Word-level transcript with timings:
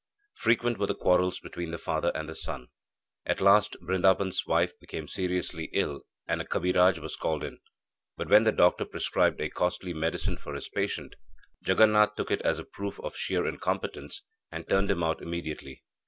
Frequent 0.33 0.79
were 0.79 0.87
the 0.87 0.95
quarrels 0.95 1.39
between 1.39 1.69
the 1.69 1.77
father 1.77 2.11
and 2.15 2.27
the 2.27 2.33
son. 2.33 2.69
At 3.23 3.39
last 3.39 3.77
Brindaban's 3.83 4.47
wife 4.47 4.73
became 4.79 5.07
seriously 5.07 5.69
ill 5.73 6.01
and 6.27 6.41
a 6.41 6.43
kabiraj 6.43 6.97
was 6.97 7.15
called 7.15 7.43
in. 7.43 7.59
But 8.17 8.27
when 8.27 8.43
the 8.43 8.51
doctor 8.51 8.85
prescribed 8.85 9.39
a 9.39 9.51
costly 9.51 9.93
medicine 9.93 10.37
for 10.37 10.55
his 10.55 10.69
patient, 10.69 11.13
Jaganath 11.63 12.15
took 12.15 12.31
it 12.31 12.41
as 12.41 12.57
a 12.57 12.63
proof 12.63 12.99
of 13.01 13.15
sheer 13.15 13.45
incompetence, 13.45 14.23
and 14.51 14.67
turned 14.67 14.89
him 14.89 15.03
out 15.03 15.21
immediately. 15.21 15.83